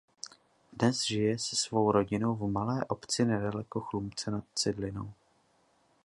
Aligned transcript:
Dnes 0.73 1.05
žije 1.05 1.37
se 1.39 1.55
svou 1.55 1.91
rodinou 1.91 2.35
v 2.35 2.51
malé 2.51 2.85
obci 2.85 3.25
nedaleko 3.25 3.79
Chlumce 3.81 4.31
nad 4.31 4.43
Cidlinou. 4.55 5.13